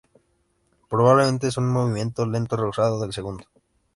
[0.89, 3.43] Probablemente es un movimiento lento rehusado del segundo.